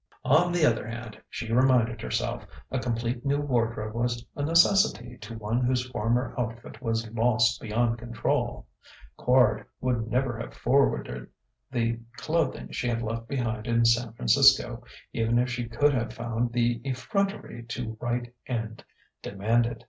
On 0.25 0.51
the 0.51 0.65
other 0.65 0.87
hand, 0.87 1.21
she 1.29 1.53
reminded 1.53 2.01
herself, 2.01 2.47
a 2.71 2.79
complete 2.79 3.23
new 3.23 3.39
wardrobe 3.39 3.93
was 3.93 4.25
a 4.35 4.41
necessity 4.41 5.15
to 5.19 5.37
one 5.37 5.63
whose 5.63 5.87
former 5.91 6.33
outfit 6.39 6.81
was 6.81 7.07
lost 7.11 7.61
beyond 7.61 8.01
recall. 8.01 8.65
Quard 9.15 9.63
would 9.79 10.07
never 10.09 10.39
have 10.39 10.55
forwarded 10.55 11.29
the 11.71 11.99
clothing 12.17 12.71
she 12.71 12.87
had 12.87 13.03
left 13.03 13.27
behind 13.27 13.67
in 13.67 13.85
San 13.85 14.11
Francisco, 14.13 14.83
even 15.13 15.37
if 15.37 15.51
she 15.51 15.69
could 15.69 15.93
have 15.93 16.13
found 16.13 16.51
the 16.51 16.81
effrontery 16.83 17.63
to 17.67 17.95
write 18.01 18.33
and 18.47 18.83
demand 19.21 19.67
it. 19.67 19.79